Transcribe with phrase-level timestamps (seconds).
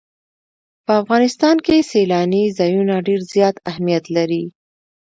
[0.85, 4.43] په افغانستان کې سیلاني ځایونه ډېر زیات اهمیت لري.